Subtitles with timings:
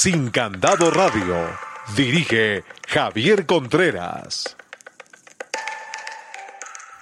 [0.00, 1.34] Sin Candado Radio.
[1.96, 4.56] Dirige Javier Contreras.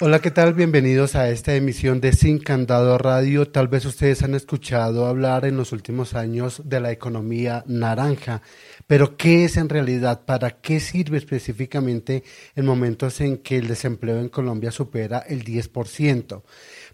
[0.01, 0.55] Hola, ¿qué tal?
[0.55, 3.49] Bienvenidos a esta emisión de Sin Candado Radio.
[3.49, 8.41] Tal vez ustedes han escuchado hablar en los últimos años de la economía naranja,
[8.87, 10.25] pero ¿qué es en realidad?
[10.25, 12.25] ¿Para qué sirve específicamente
[12.55, 16.43] en momentos en que el desempleo en Colombia supera el 10%?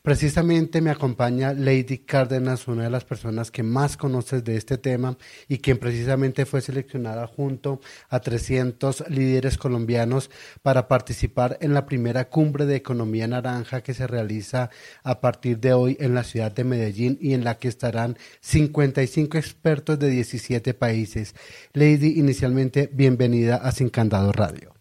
[0.02, 5.16] Precisamente me acompaña Lady Cárdenas, una de las personas que más conoces de este tema
[5.46, 10.28] y quien precisamente fue seleccionada junto a 300 líderes colombianos
[10.60, 14.70] para participar en la primera cumbre de economía naranja que se realiza
[15.04, 19.38] a partir de hoy en la ciudad de Medellín y en la que estarán 55
[19.38, 21.36] expertos de 17 países.
[21.74, 24.74] Lady, inicialmente bienvenida a Sin Candado Radio.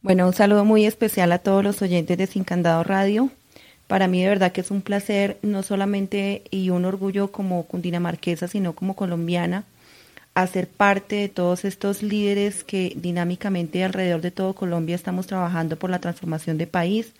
[0.00, 3.32] Bueno, un saludo muy especial a todos los oyentes de Sin Candado Radio.
[3.86, 8.48] Para mí de verdad que es un placer, no solamente y un orgullo como cundinamarquesa,
[8.48, 9.64] sino como colombiana,
[10.34, 15.90] hacer parte de todos estos líderes que dinámicamente alrededor de todo Colombia estamos trabajando por
[15.90, 17.12] la transformación de país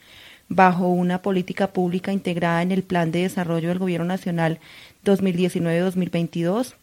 [0.48, 4.58] bajo una política pública integrada en el Plan de Desarrollo del Gobierno Nacional
[5.04, 6.74] 2019-2022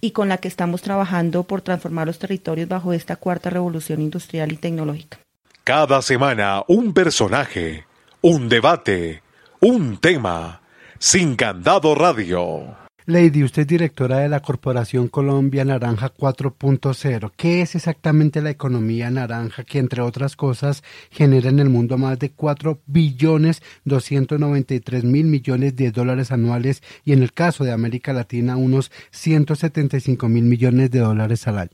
[0.00, 4.52] y con la que estamos trabajando por transformar los territorios bajo esta cuarta revolución industrial
[4.52, 5.18] y tecnológica.
[5.64, 7.84] Cada semana un personaje
[8.20, 9.22] un debate,
[9.60, 10.60] un tema.
[10.98, 12.76] Sin Candado Radio.
[13.06, 17.32] Lady, usted es directora de la Corporación Colombia Naranja 4.0.
[17.36, 22.18] ¿Qué es exactamente la economía naranja que, entre otras cosas, genera en el mundo más
[22.18, 28.12] de 4 billones 293 mil millones de dólares anuales y, en el caso de América
[28.12, 31.70] Latina, unos 175 mil millones de dólares al año?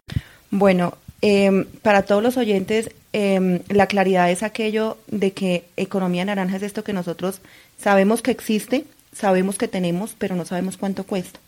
[0.51, 6.57] Bueno, eh, para todos los oyentes, eh, la claridad es aquello de que economía naranja
[6.57, 7.41] es esto que nosotros
[7.79, 11.41] sabemos que existe, sabemos que tenemos, pero no sabemos cuánto cuesta.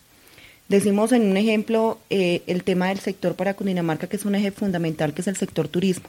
[0.70, 4.50] Decimos en un ejemplo eh, el tema del sector para Cundinamarca, que es un eje
[4.50, 6.08] fundamental, que es el sector turismo.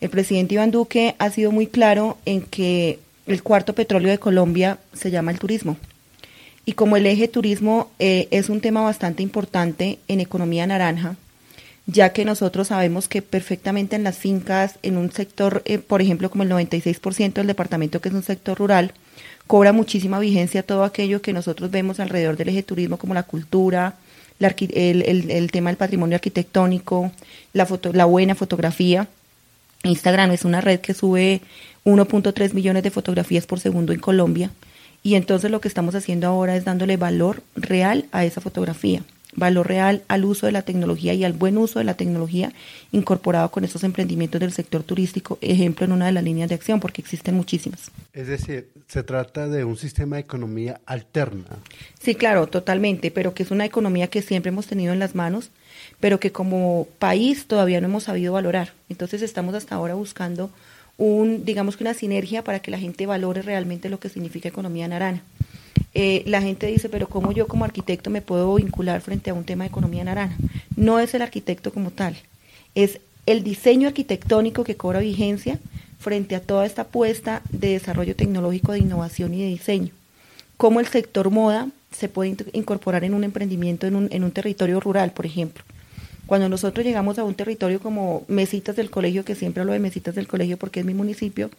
[0.00, 4.78] El presidente Iván Duque ha sido muy claro en que el cuarto petróleo de Colombia
[4.92, 5.76] se llama el turismo.
[6.64, 11.14] Y como el eje turismo eh, es un tema bastante importante en economía naranja,
[11.92, 16.30] ya que nosotros sabemos que perfectamente en las fincas, en un sector, eh, por ejemplo,
[16.30, 18.92] como el 96% del departamento, que es un sector rural,
[19.46, 23.94] cobra muchísima vigencia todo aquello que nosotros vemos alrededor del eje turismo, como la cultura,
[24.40, 27.12] el, tema del patrimonio arquitectónico,
[27.52, 29.06] la, foto, la buena fotografía.
[29.84, 31.42] Instagram es una red que sube
[31.84, 34.50] 1.3 millones de fotografías por segundo en Colombia.
[35.02, 39.02] Y entonces lo que estamos haciendo ahora es dándole valor real a esa fotografía
[39.34, 42.52] valor real al uso de la tecnología y al buen uso de la tecnología
[42.92, 46.80] incorporado con estos emprendimientos del sector turístico, ejemplo en una de las líneas de acción,
[46.80, 47.90] porque existen muchísimas.
[48.12, 51.58] Es decir, se trata de un sistema de economía alterna.
[52.00, 55.50] Sí, claro, totalmente, pero que es una economía que siempre hemos tenido en las manos,
[55.98, 58.72] pero que como país todavía no hemos sabido valorar.
[58.88, 60.50] Entonces estamos hasta ahora buscando
[60.98, 64.88] un, digamos que una sinergia para que la gente valore realmente lo que significa economía
[64.88, 65.22] naranja.
[65.94, 69.44] Eh, la gente dice, pero ¿cómo yo como arquitecto me puedo vincular frente a un
[69.44, 70.36] tema de economía naranja?
[70.76, 72.16] No es el arquitecto como tal,
[72.74, 75.58] es el diseño arquitectónico que cobra vigencia
[75.98, 79.92] frente a toda esta apuesta de desarrollo tecnológico, de innovación y de diseño.
[80.56, 84.80] Cómo el sector moda se puede incorporar en un emprendimiento en un, en un territorio
[84.80, 85.62] rural, por ejemplo.
[86.26, 90.14] Cuando nosotros llegamos a un territorio como Mesitas del Colegio, que siempre hablo de Mesitas
[90.14, 91.50] del Colegio porque es mi municipio,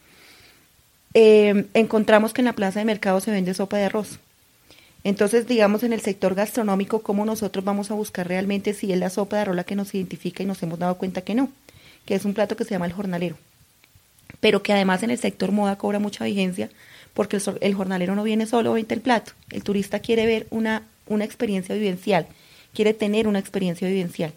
[1.13, 4.19] eh, encontramos que en la plaza de mercado se vende sopa de arroz.
[5.03, 9.09] Entonces, digamos, en el sector gastronómico, ¿cómo nosotros vamos a buscar realmente si es la
[9.09, 11.49] sopa de arroz la que nos identifica y nos hemos dado cuenta que no?
[12.05, 13.37] Que es un plato que se llama el jornalero.
[14.40, 16.70] Pero que además en el sector moda cobra mucha vigencia
[17.14, 19.34] porque el, jornalero no viene solo a vender el plato.
[19.52, 22.28] El turista quiere ver una, una experiencia vivencial,
[22.73, 24.34] quiere tener una experiencia vivencial.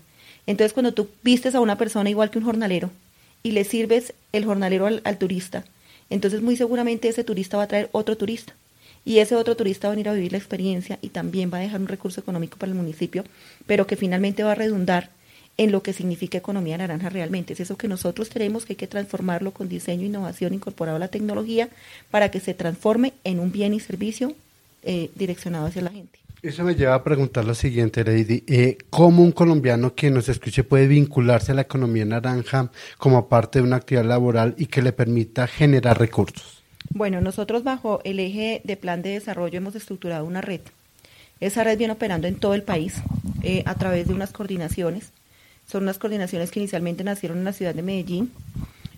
[0.46, 2.90] Entonces, cuando tú vistes a una persona igual que un jornalero
[3.42, 5.64] y le sirves el jornalero al turista,
[6.10, 8.54] entonces muy seguramente ese turista va a traer otro turista
[9.04, 11.60] y ese otro turista va a venir a vivir la experiencia y también va a
[11.60, 13.24] dejar un recurso económico para el municipio,
[13.64, 15.10] pero que finalmente va a redundar
[15.58, 17.52] en lo que significa economía naranja realmente.
[17.52, 21.08] Es eso que nosotros tenemos que hay que transformarlo con diseño, innovación incorporado a la
[21.08, 21.68] tecnología
[22.10, 24.34] para que se transforme en un bien y servicio
[24.82, 26.18] eh, direccionado hacia la gente.
[26.42, 28.44] Eso me lleva a preguntar lo siguiente, Lady.
[28.46, 33.58] Eh, ¿Cómo un colombiano que nos escuche puede vincularse a la economía naranja como parte
[33.58, 36.62] de una actividad laboral y que le permita generar recursos?
[36.90, 40.60] Bueno, nosotros bajo el eje de plan de desarrollo hemos estructurado una red.
[41.40, 42.94] Esa red viene operando en todo el país
[43.42, 45.10] eh, a través de unas coordinaciones.
[45.66, 48.30] Son unas coordinaciones que inicialmente nacieron en la ciudad de Medellín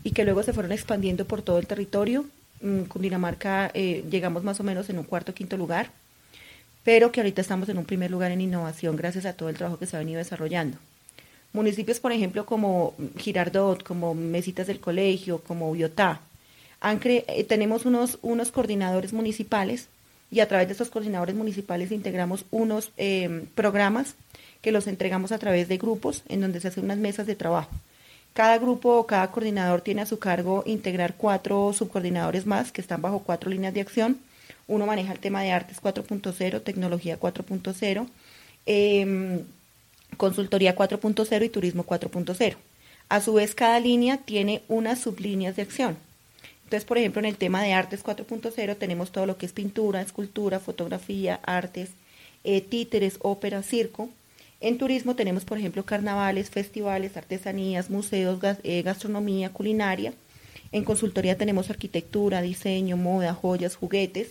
[0.03, 2.27] y que luego se fueron expandiendo por todo el territorio.
[2.61, 5.91] En Cundinamarca eh, llegamos más o menos en un cuarto o quinto lugar
[6.89, 9.79] pero que ahorita estamos en un primer lugar en innovación gracias a todo el trabajo
[9.79, 10.79] que se ha venido desarrollando.
[11.53, 16.23] Municipios, por ejemplo, como Girardot, como Mesitas del Colegio, como Biotá,
[16.83, 19.89] eh, tenemos unos, unos coordinadores municipales
[20.31, 24.15] y a través de estos coordinadores municipales integramos unos em, programas
[24.63, 27.69] que los entregamos a través de grupos en donde se hacen unas mesas de trabajo.
[28.33, 33.03] Cada grupo o cada coordinador tiene a su cargo integrar cuatro subcoordinadores más que están
[33.03, 34.21] bajo cuatro líneas de acción
[34.69, 38.07] uno maneja el tema de artes 4.0, tecnología 4.0,
[38.67, 39.45] em,
[40.17, 42.57] consultoría 4.0 y turismo 4.0.
[43.09, 45.97] A su vez, cada línea tiene unas sublíneas de acción.
[46.65, 50.03] Entonces, por ejemplo, en el tema de artes 4.0 tenemos todo lo que es pintura,
[50.03, 51.91] escultura, fotografía, artes,
[52.45, 54.11] eh, títeres, ópera, circo.
[54.61, 60.13] En turismo tenemos, por ejemplo, carnavales, festivales, artesanías, museos, eh, gastronomía, culinaria.
[60.71, 64.29] En consultoría tenemos arquitectura, diseño, moda, joyas, juguetes.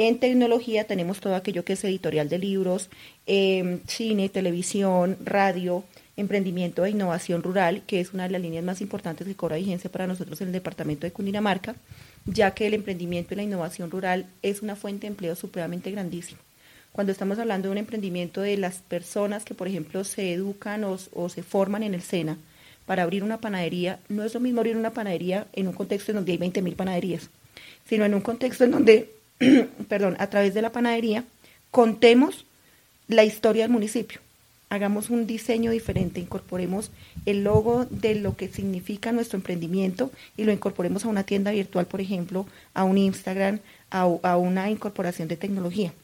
[0.00, 2.88] En tecnología tenemos todo aquello que es editorial de libros,
[3.26, 5.82] em, cine, televisión, radio,
[6.16, 9.90] emprendimiento e innovación rural, que es una de las líneas más importantes que cobra vigencia
[9.90, 11.74] para nosotros en el departamento de Cundinamarca,
[12.26, 16.38] ya que el emprendimiento y la innovación rural es una fuente de empleo supremamente grandísima.
[16.92, 20.96] Cuando estamos hablando de un emprendimiento de las personas que, por ejemplo, se educan o,
[21.12, 22.38] o se forman en el SENA
[22.86, 26.16] para abrir una panadería, no es lo mismo abrir una panadería en un contexto en
[26.18, 27.30] donde hay 20.000 panaderías,
[27.88, 29.17] sino en un contexto en donde
[29.88, 31.24] perdón, a través de la panadería,
[31.70, 32.44] contemos
[33.08, 34.20] la historia del municipio.
[34.70, 36.90] Hagamos un diseño diferente, incorporemos
[37.24, 41.86] el logo de lo que significa nuestro emprendimiento y lo incorporemos a una tienda virtual,
[41.86, 44.06] por ejemplo, a un Instagram, a,
[44.36, 45.94] una incorporación de tecnología.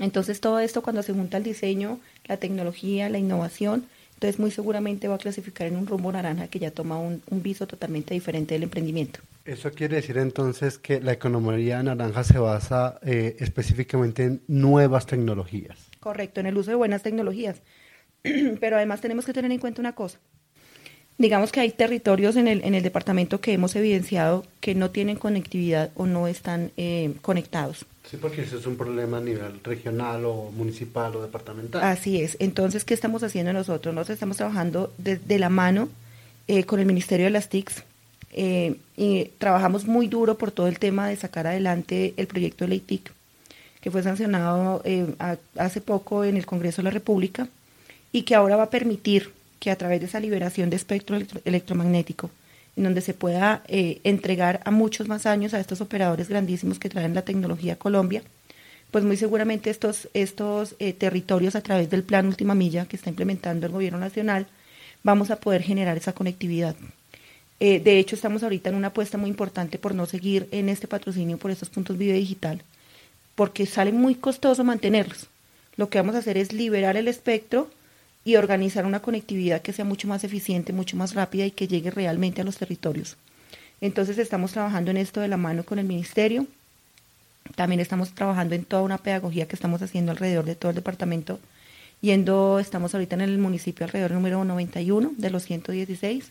[0.00, 3.86] Entonces todo esto cuando se junta el diseño, la tecnología, la innovación,
[4.18, 7.40] entonces muy seguramente va a clasificar en un rumbo naranja que ya toma un, un
[7.40, 9.20] viso totalmente diferente del emprendimiento.
[9.44, 15.78] Eso quiere decir entonces que la economía naranja se basa eh, específicamente en nuevas tecnologías.
[16.00, 17.62] Correcto, en el uso de buenas tecnologías.
[18.60, 20.18] Pero además tenemos que tener en cuenta una cosa.
[21.18, 25.16] Digamos que hay territorios en el, en el departamento que hemos evidenciado que no tienen
[25.16, 27.86] conectividad o no están eh, conectados.
[28.08, 31.82] Sí, porque eso es un problema a nivel regional o municipal o departamental.
[31.82, 32.36] Así es.
[32.38, 33.92] Entonces, ¿qué estamos haciendo nosotros?
[33.92, 35.88] Nosotros estamos trabajando de, la mano
[36.46, 37.82] eh, con el Ministerio de las TICs
[38.32, 42.68] eh, y trabajamos muy duro por todo el tema de sacar adelante el proyecto de
[42.68, 43.12] ley TIC,
[43.80, 45.06] que fue sancionado eh,
[45.56, 47.48] hace poco en el Congreso de la República
[48.12, 52.30] y que ahora va a permitir que a través de esa liberación de espectro electromagnético,
[52.76, 56.88] en donde se pueda eh, entregar a muchos más años a estos operadores grandísimos que
[56.88, 58.22] traen la tecnología a Colombia,
[58.90, 63.66] pues muy seguramente estos, estos territorios a través del plan Última Milla que está implementando
[63.66, 64.46] el Gobierno Nacional,
[65.02, 66.76] vamos a poder generar esa conectividad.
[67.60, 70.86] Eh, de hecho, estamos ahorita en una apuesta muy importante por no seguir en este
[70.86, 72.62] patrocinio por estos puntos video digital,
[73.34, 75.26] porque sale muy costoso mantenerlos.
[75.76, 77.70] Lo que vamos a hacer es liberar el espectro
[78.28, 81.90] y organizar una conectividad que sea mucho más eficiente, mucho más rápida y que llegue
[81.90, 83.16] realmente a los territorios.
[83.80, 86.46] Entonces estamos trabajando en esto de la mano con el ministerio.
[87.56, 91.40] También estamos trabajando en toda una pedagogía que estamos haciendo alrededor de todo el departamento.
[92.02, 96.30] Yendo, estamos ahorita en el municipio alrededor número 91 de los 116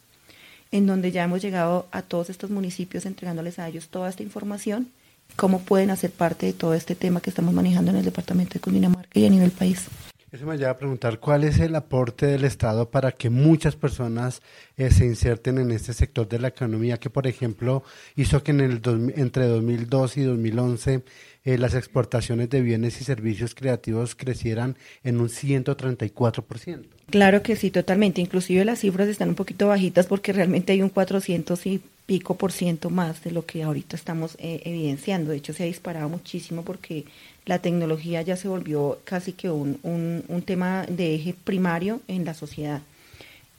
[0.72, 4.90] en donde ya hemos llegado a todos estos municipios entregándoles a ellos toda esta información,
[5.36, 8.60] cómo pueden hacer parte de todo este tema que estamos manejando en el departamento de
[8.60, 9.88] Cundinamarca y a nivel país.
[10.30, 14.42] Eso me lleva a preguntar cuál es el aporte del Estado para que muchas personas
[14.76, 17.84] eh, se inserten en este sector de la economía, que por ejemplo
[18.18, 18.82] hizo que en el
[19.16, 21.04] entre 2002 y 2011
[21.46, 26.84] eh, las exportaciones de bienes y servicios creativos crecieran en un 134%.
[27.10, 28.20] Claro que sí, totalmente.
[28.20, 32.52] Inclusive las cifras están un poquito bajitas porque realmente hay un 400 y pico por
[32.52, 35.32] ciento más de lo que ahorita estamos eh, evidenciando.
[35.32, 37.06] De hecho, se ha disparado muchísimo porque
[37.48, 42.34] la tecnología ya se volvió casi que un, un, tema de eje primario en la
[42.34, 42.82] sociedad.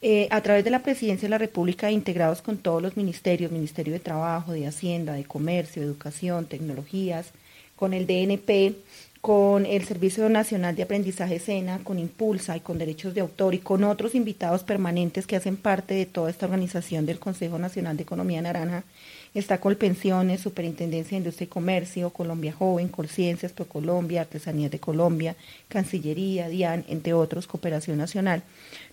[0.02, 3.94] Eh, a través de la Presidencia de la República, integrados con todos los ministerios, Ministerio
[3.94, 7.32] de Trabajo, de Hacienda, de Comercio, Educación, Tecnologías,
[7.76, 8.76] con el DNP,
[9.22, 13.58] con el Servicio Nacional de Aprendizaje SENA, con Impulsa y con Derechos de Autor y
[13.58, 18.02] con otros invitados permanentes que hacen parte de toda esta organización del Consejo Nacional de
[18.02, 18.84] Economía Naranja,
[19.34, 25.36] Está Colpensiones, Superintendencia de Industria y Comercio, Colombia Joven, Colciencias, Procolombia, Artesanías de Colombia,
[25.68, 28.42] Cancillería, DIAN, entre otros, Cooperación Nacional.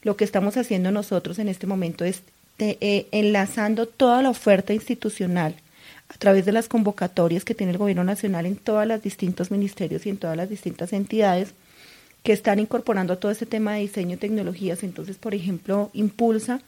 [0.04, 2.22] Lo que estamos haciendo nosotros en este momento es
[2.60, 5.56] eh, enlazando toda la oferta institucional
[6.10, 10.06] a través de las convocatorias que tiene el Gobierno Nacional en todos los distintos ministerios
[10.06, 11.54] y en todas las distintas entidades
[12.24, 14.84] que están incorporando todo este tema de diseño y tecnologías.
[14.84, 16.62] Entonces, por ejemplo, Impulsa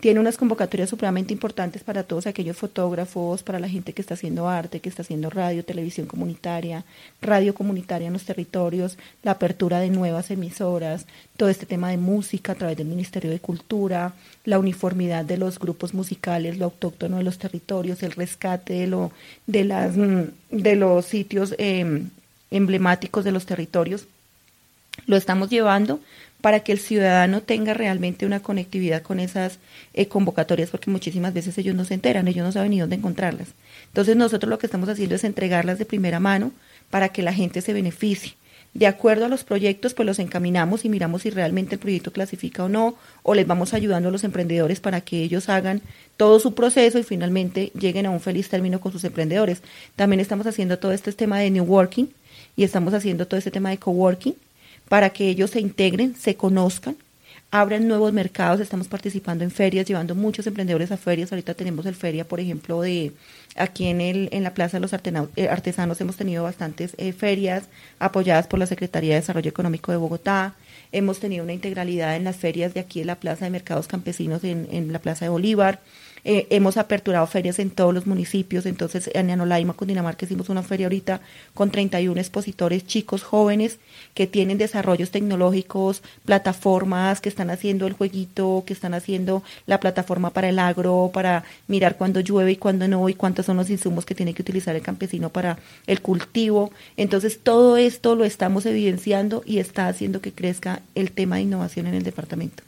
[0.00, 4.48] tiene unas convocatorias supremamente importantes para todos aquellos fotógrafos, para la gente que está haciendo
[4.48, 6.84] arte, que está haciendo radio, televisión comunitaria,
[7.22, 12.52] radio comunitaria en los territorios, la apertura de nuevas emisoras, todo este tema de música
[12.52, 17.24] a través del Ministerio de Cultura, la uniformidad de los grupos musicales, lo autóctono de
[17.24, 19.12] los territorios, el rescate de, lo,
[19.46, 22.10] de, las, mm, de los sitios em,
[22.50, 24.06] emblemáticos de los territorios.
[25.06, 26.00] Lo estamos llevando
[26.44, 29.58] para que el ciudadano tenga realmente una conectividad con esas
[29.94, 33.48] eh, convocatorias, porque muchísimas veces ellos no se enteran, ellos no saben ni dónde encontrarlas.
[33.86, 36.52] Entonces nosotros lo que estamos haciendo es entregarlas de primera mano
[36.90, 38.34] para que la gente se beneficie.
[38.74, 42.64] De acuerdo a los proyectos, pues los encaminamos y miramos si realmente el proyecto clasifica
[42.64, 45.80] o no, o les vamos ayudando a los emprendedores para que ellos hagan
[46.18, 49.62] todo su proceso y finalmente lleguen a un feliz término con sus emprendedores.
[49.96, 52.10] También estamos haciendo todo este tema de New Working
[52.54, 54.34] y estamos haciendo todo este tema de coworking
[54.88, 56.96] para que ellos se integren, se conozcan,
[57.50, 58.60] abran nuevos mercados.
[58.60, 61.32] Estamos participando en ferias, llevando muchos emprendedores a ferias.
[61.32, 63.12] Ahorita tenemos el feria, por ejemplo, de
[63.56, 67.64] aquí en, el, en la Plaza de los eh, Artesanos hemos tenido bastantes eh, ferias
[67.98, 70.54] apoyadas por la Secretaría de Desarrollo Económico de Bogotá.
[70.92, 74.42] Hemos tenido una integralidad en las ferias de aquí en la Plaza de Mercados Campesinos
[74.44, 75.80] en, en la Plaza de Bolívar.
[76.26, 80.86] Eh, hemos aperturado ferias en todos los municipios, entonces en Anolaima, Cundinamarca, hicimos una feria
[80.86, 81.20] ahorita
[81.52, 83.78] con 31 expositores chicos jóvenes
[84.14, 90.30] que tienen desarrollos tecnológicos, plataformas, que están haciendo el jueguito, que están haciendo la plataforma
[90.30, 94.06] para el agro, para mirar cuándo llueve y cuándo no, y cuántos son los insumos
[94.06, 96.72] que tiene que utilizar el campesino para el cultivo.
[96.96, 101.86] Entonces todo esto lo estamos evidenciando y está haciendo que crezca el tema de innovación
[101.86, 102.62] en el departamento.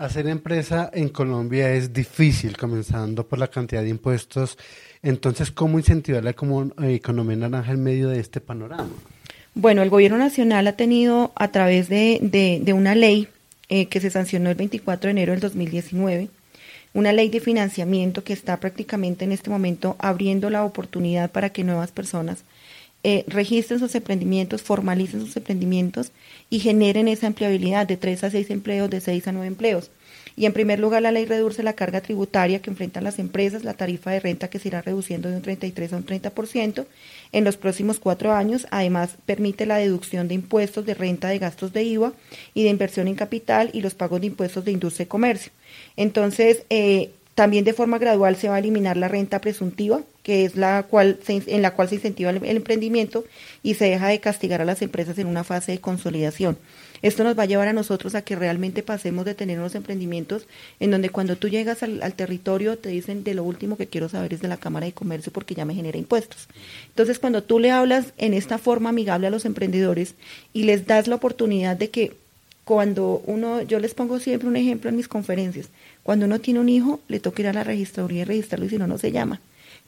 [0.00, 4.56] Hacer empresa en Colombia es difícil, comenzando por la cantidad de impuestos.
[5.02, 8.88] Entonces, ¿cómo incentivar la eh, economía naranja en medio de este panorama?
[9.54, 13.28] Bueno, el gobierno nacional ha tenido a través de, una ley
[13.68, 16.30] eh, que se sancionó el 24 de enero del 2019,
[16.94, 21.62] una ley de financiamiento que está prácticamente en este momento abriendo la oportunidad para que
[21.62, 22.44] nuevas personas
[23.02, 26.12] eh, registren sus emprendimientos, formalicen sus emprendimientos
[26.50, 29.90] y generen esa empleabilidad de 3 a 6 empleos, de 6 a 9 empleos.
[30.36, 33.74] Y en primer lugar, la ley reduce la carga tributaria que enfrentan las empresas, la
[33.74, 36.86] tarifa de renta que se irá reduciendo de un 33 a un 30%
[37.32, 38.66] en los próximos cuatro años.
[38.70, 42.12] Además, permite la deducción de impuestos de renta de gastos de IVA
[42.54, 45.52] y de inversión en capital y los pagos de impuestos de industria y comercio.
[45.96, 50.56] Entonces, eh, también de forma gradual se va a eliminar la renta presuntiva, que es
[50.56, 53.24] la cual en la cual se incentiva el, emprendimiento
[53.62, 56.58] y se deja de castigar a las empresas en una fase de consolidación.
[57.00, 60.46] Esto nos va a llevar a nosotros a que realmente pasemos de tener unos emprendimientos
[60.80, 64.34] en donde cuando tú llegas al, territorio te dicen de lo último que quiero saber
[64.34, 66.46] es de la Cámara de Comercio porque ya me genera impuestos.
[66.88, 70.14] Entonces cuando tú le hablas en esta forma amigable a los emprendedores
[70.52, 72.12] y les das la oportunidad de que
[72.70, 75.70] cuando uno, yo les pongo siempre un ejemplo en mis conferencias,
[76.02, 78.78] cuando uno tiene un hijo, le toca ir a la registraduría y registrarlo y si
[78.78, 79.40] no, no se llama.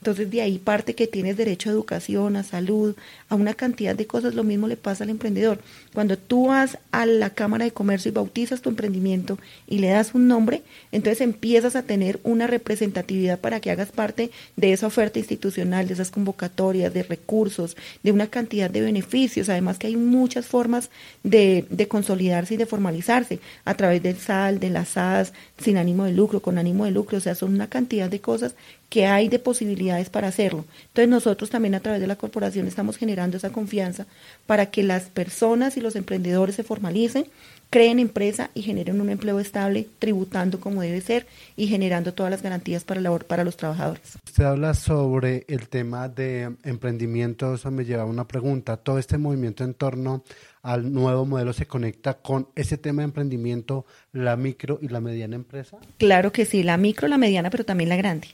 [0.03, 2.93] Entonces de ahí parte que tienes derecho a educación, a salud,
[3.29, 4.35] a una cantidad de cosas.
[4.35, 5.59] Lo mismo le pasa al emprendedor.
[5.93, 10.13] Cuando tú vas a la Cámara de Comercio y bautizas tu emprendimiento y le das
[10.13, 15.19] un nombre, entonces empiezas a tener una representatividad para que hagas parte de esa oferta
[15.19, 19.47] institucional, de esas convocatorias, de recursos, de una cantidad de beneficios.
[19.47, 20.89] Además que hay muchas formas
[21.23, 26.03] de, de consolidarse y de formalizarse a través del SAL, de las SAS, sin ánimo
[26.03, 27.19] de lucro, con ánimo de lucro.
[27.19, 28.53] O sea, son una cantidad de cosas
[28.93, 30.65] que hay de posibilidades para hacerlo.
[30.89, 34.05] Entonces nosotros también a través de la corporación estamos generando esa confianza
[34.45, 37.25] para que las personas y los emprendedores se formalicen,
[37.71, 41.25] creen empresa y generen un empleo estable, tributando como debe ser
[41.57, 44.19] y generando todas las garantías para, la, para los trabajadores.
[44.27, 48.77] Usted habla sobre el tema de emprendimiento, eso me lleva a una pregunta.
[48.77, 50.23] ¿Todo este movimiento en torno
[50.61, 55.35] al nuevo modelo se conecta con ese tema de emprendimiento, la micro y la mediana
[55.35, 55.79] empresa?
[55.97, 58.27] Claro que sí, la micro, la mediana, pero también la grande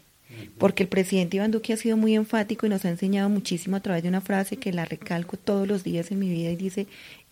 [0.57, 3.79] porque el presidente Iván Duque ha sido muy enfático y nos ha enseñado muchísimo a
[3.79, 6.87] través de una frase que la recalco todos los días en mi vida y dice,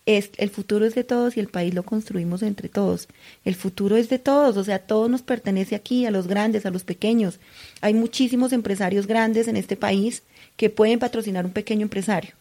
[0.06, 3.08] es, el futuro es de todos y el país lo construimos entre todos.
[3.44, 6.70] El futuro es de todos, o sea, todo nos pertenece aquí, a los grandes, a
[6.70, 7.40] los pequeños.
[7.82, 10.22] Hay muchísimos empresarios grandes en este país
[10.56, 12.32] que pueden patrocinar un pequeño empresario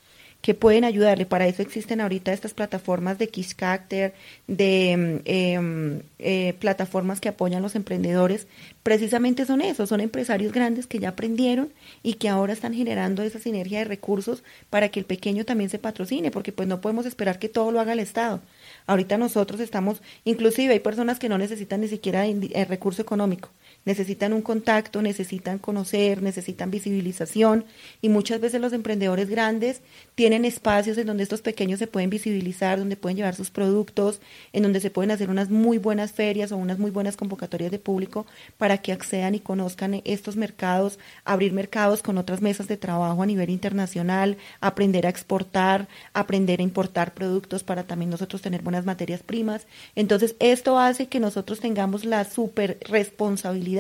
[0.42, 1.26] que pueden ayudarle.
[1.26, 4.14] Para eso existen ahorita estas plataformas de Kickstarter,
[4.48, 8.48] de em, eh, plataformas que apoyan a los emprendedores.
[8.84, 13.40] Precisamente son esos, son empresarios grandes que ya aprendieron y que ahora están generando esa
[13.40, 17.40] sinergia de recursos para que el pequeño también se patrocine, porque pues no podemos esperar
[17.40, 18.42] que todo lo haga el Estado.
[18.86, 23.50] Ahorita nosotros estamos, inclusive hay personas que no necesitan ni siquiera el recurso económico
[23.88, 27.64] necesitan un contacto, necesitan conocer, necesitan visibilización
[28.02, 29.80] y muchas veces los emprendedores grandes
[30.14, 34.20] tienen espacios en donde estos pequeños se pueden visibilizar, donde pueden llevar sus productos,
[34.52, 37.80] en donde se pueden hacer unas muy buenas ferias o unas muy buenas convocatorias de
[37.80, 38.26] público
[38.58, 43.26] para que accedan y conozcan estos mercados, abrir mercados con otras mesas de trabajo a
[43.26, 49.24] nivel internacional, aprender a exportar, aprender a importar productos para también nosotros tener buenas materias
[49.24, 49.66] primas.
[49.96, 53.77] Entonces, esto hace que nosotros tengamos la super responsabilidad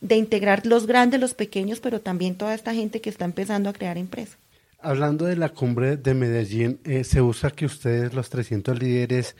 [0.00, 3.72] de integrar los grandes, los pequeños, pero también toda esta gente que está empezando a
[3.72, 4.38] crear empresas.
[4.80, 9.34] Hablando de la cumbre de Medellín, eh, se usa que ustedes, los 300 líderes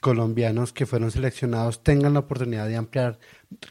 [0.00, 3.18] colombianos que fueron seleccionados, tengan la oportunidad de ampliar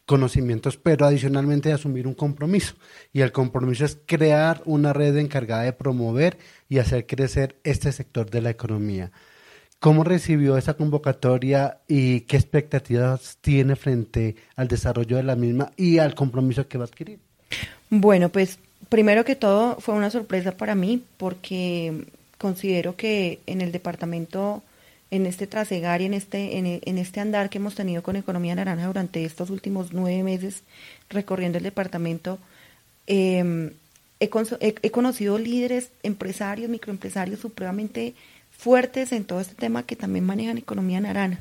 [0.05, 2.73] conocimientos, pero adicionalmente de asumir un compromiso.
[3.13, 6.37] Y el compromiso es crear una red encargada de promover
[6.67, 9.11] y hacer crecer este sector de la economía.
[9.83, 15.97] ¿Cómo recibió esa convocatoria y qué expectativas tiene frente al desarrollo de la misma y
[15.97, 17.19] al compromiso que va a adquirir?
[17.89, 22.05] Bueno, pues primero que todo fue una sorpresa para mí porque
[22.37, 24.63] considero que en el departamento,
[25.11, 28.87] en este trasegar y en este, en, este andar que hemos tenido con Economía Naranja
[28.87, 30.63] durante estos últimos nueve meses
[31.09, 32.39] recorriendo el departamento,
[33.05, 33.71] em,
[34.21, 34.29] he,
[34.81, 38.13] he, conocido líderes, empresarios, microempresarios supremamente
[38.63, 41.37] fuertes en todo este tema que también manejan economía naranja,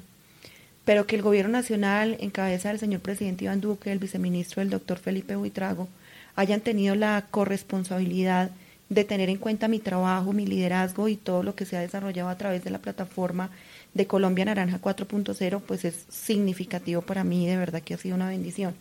[0.85, 4.71] pero que el gobierno nacional, en cabeza del señor presidente Iván Duque, el viceministro del
[4.71, 5.87] doctor Felipe Buitrago,
[6.35, 8.51] hayan tenido la corresponsabilidad
[8.89, 12.29] de tener en cuenta mi trabajo, mi liderazgo y todo lo que se ha desarrollado
[12.29, 13.51] a través de la plataforma
[13.95, 18.31] de Colombia Naranja 4.0, pues es significativo para mí, de verdad que ha sido una
[18.31, 18.75] bendición.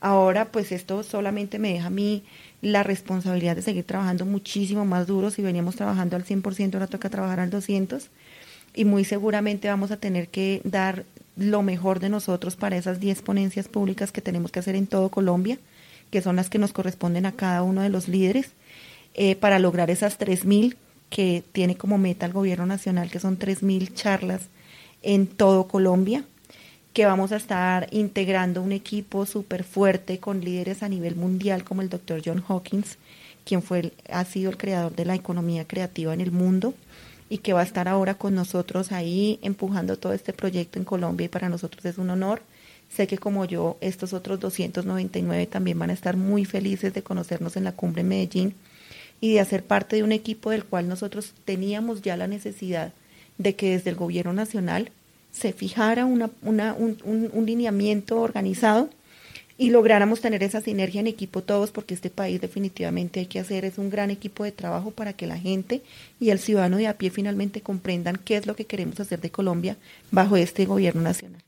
[0.00, 2.24] Ahora, pues esto solamente me deja a mí
[2.62, 5.30] la responsabilidad de seguir trabajando muchísimo más duro.
[5.30, 8.08] Si veníamos trabajando al 100%, ahora toca trabajar al 200%.
[8.72, 11.04] Y muy seguramente vamos a tener que dar
[11.36, 15.10] lo mejor de nosotros para esas 10 ponencias públicas que tenemos que hacer en todo
[15.10, 15.58] Colombia,
[16.10, 18.52] que son las que nos corresponden a cada uno de los líderes,
[19.14, 20.76] eh, para lograr esas 3.000
[21.08, 24.42] que tiene como meta el gobierno nacional, que son 3.000 charlas
[25.02, 26.24] en todo Colombia
[26.92, 31.82] que vamos a estar integrando un equipo súper fuerte con líderes a nivel mundial como
[31.82, 32.98] el doctor John Hawkins,
[33.44, 36.74] quien fue ha sido el creador de la economía creativa en el mundo
[37.28, 41.26] y que va a estar ahora con nosotros ahí empujando todo este proyecto en Colombia
[41.26, 42.42] y para nosotros es un honor.
[42.90, 47.56] Sé que como yo, estos otros 299 también van a estar muy felices de conocernos
[47.56, 48.54] en la cumbre en Medellín
[49.20, 52.92] y de hacer parte de un equipo del cual nosotros teníamos ya la necesidad
[53.38, 54.90] de que desde el gobierno nacional
[55.32, 56.98] se fijara una, una, un,
[57.32, 58.90] un, lineamiento organizado
[59.58, 63.64] y lográramos tener esa sinergia en equipo todos, porque este país definitivamente hay que hacer,
[63.64, 65.82] es un gran equipo de trabajo para que la gente
[66.18, 69.30] y el ciudadano de a pie finalmente comprendan qué es lo que queremos hacer de
[69.30, 69.76] Colombia
[70.10, 71.42] bajo este gobierno nacional.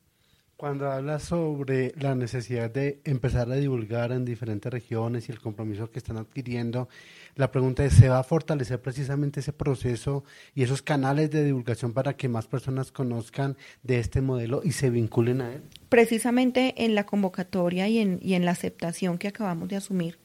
[0.62, 5.90] Cuando hablas sobre la necesidad de empezar a divulgar en diferentes regiones y el compromiso
[5.90, 6.88] que están adquiriendo,
[7.34, 10.22] la pregunta es, ¿se va a fortalecer precisamente ese proceso
[10.54, 14.88] y esos canales de divulgación para que más personas conozcan de este modelo y se
[14.88, 15.62] vinculen a él?
[15.88, 20.16] Precisamente en la convocatoria y en, y en la aceptación que acabamos de asumir,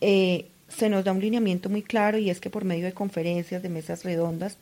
[0.00, 3.60] eh, se nos da un lineamiento muy claro y es que por medio de conferencias,
[3.60, 4.56] de mesas redondas,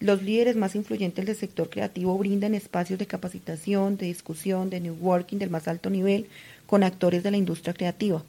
[0.00, 5.38] los líderes más influyentes del sector creativo brindan espacios de capacitación, de discusión, de networking
[5.38, 6.26] del más alto nivel
[6.66, 8.22] con actores de la industria creativa.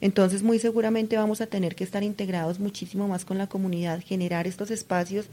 [0.00, 4.46] Entonces, muy seguramente vamos a tener que estar integrados muchísimo más con la comunidad, generar
[4.46, 5.26] estos espacios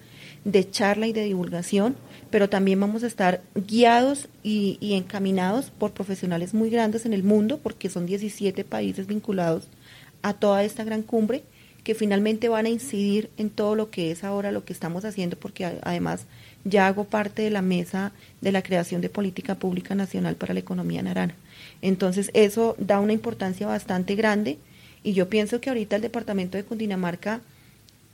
[0.44, 1.96] de charla y de divulgación,
[2.30, 7.24] pero también vamos a estar guiados y, y encaminados por profesionales muy grandes en el
[7.24, 9.68] mundo, porque son 17 países vinculados
[10.22, 11.44] a toda esta gran cumbre
[11.84, 15.38] que finalmente van a incidir en todo lo que es ahora lo que estamos haciendo,
[15.38, 16.26] porque además
[16.64, 18.12] ya hago parte de la mesa
[18.42, 21.36] de la creación de política pública nacional para la economía naranja.
[21.82, 24.58] Entonces eso da una importancia bastante grande
[25.04, 27.42] y yo pienso que ahorita el departamento de Cundinamarca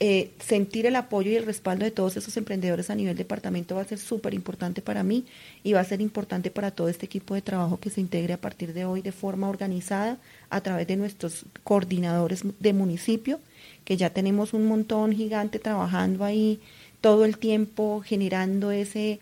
[0.01, 3.81] eh, sentir el apoyo y el respaldo de todos esos emprendedores a nivel departamento va
[3.81, 5.23] a ser súper importante para mí
[5.63, 8.41] y va a ser importante para todo este equipo de trabajo que se integre a
[8.41, 10.17] partir de hoy de forma organizada
[10.49, 13.39] a través de nuestros coordinadores de municipio
[13.85, 16.59] que ya tenemos un montón gigante trabajando ahí
[17.01, 19.19] todo el tiempo, generando ese,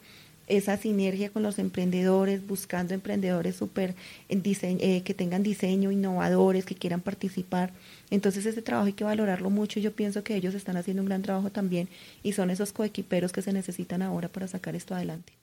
[0.47, 3.93] esa sinergia con los emprendedores, buscando emprendedores super
[4.29, 7.73] eh, que tengan diseño, innovadores, que quieran participar.
[8.09, 11.09] Entonces ese trabajo hay que valorarlo mucho y yo pienso que ellos están haciendo un
[11.09, 11.89] gran trabajo también
[12.23, 15.33] y son esos coequiperos que se necesitan ahora para sacar esto adelante.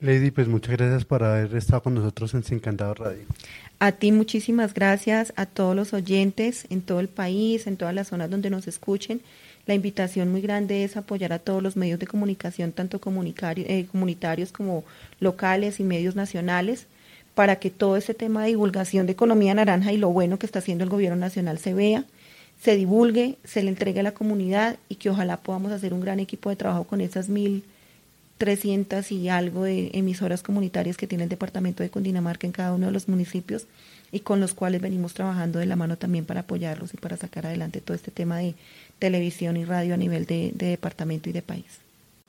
[0.00, 3.24] Lady, pues muchas gracias por haber estado con nosotros en Sincantado Radio.
[3.78, 8.08] A ti muchísimas gracias, a todos los oyentes en todo el país, en todas las
[8.08, 9.22] zonas donde nos escuchen.
[9.66, 14.52] La invitación muy grande es apoyar a todos los medios de comunicación, tanto eh, comunitarios
[14.52, 14.84] como
[15.18, 16.86] locales y medios nacionales,
[17.34, 20.58] para que todo este tema de divulgación de economía naranja y lo bueno que está
[20.58, 22.04] haciendo el gobierno nacional se vea,
[22.60, 26.20] se divulgue, se le entregue a la comunidad y que ojalá podamos hacer un gran
[26.20, 27.64] equipo de trabajo con esas mil
[28.38, 32.86] trescientas y algo de emisoras comunitarias que tiene el departamento de Cundinamarca en cada uno
[32.86, 33.66] de los municipios
[34.12, 37.46] y con los cuales venimos trabajando de la mano también para apoyarlos y para sacar
[37.46, 38.54] adelante todo este tema de
[38.98, 41.80] televisión y radio a nivel de, de departamento y de país.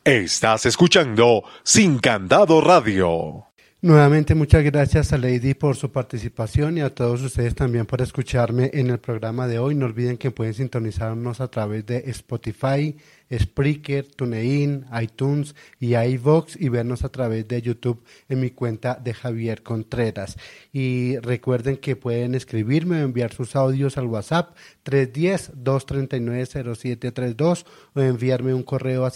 [0.04, 3.48] Estás escuchando Sin Candado Radio.
[3.80, 8.72] Nuevamente muchas gracias a Lady por su participación y a todos ustedes también por escucharme
[8.74, 9.76] en el programa de hoy.
[9.76, 12.96] No olviden que pueden sintonizarnos a través de Spotify,
[13.32, 19.14] Spreaker, TuneIn, iTunes y iVox y vernos a través de YouTube en mi cuenta de
[19.14, 20.38] Javier Contreras.
[20.72, 28.64] Y recuerden que pueden escribirme o enviar sus audios al WhatsApp 310-239-0732 o enviarme un
[28.64, 29.12] correo a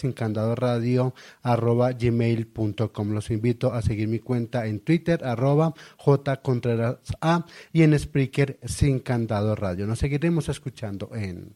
[1.94, 9.00] gmail.com Los invito a seguir mi cuenta en Twitter arroba jcontrerasa y en Spreaker Sin
[9.00, 9.88] Candado Radio.
[9.88, 11.56] Nos seguiremos escuchando en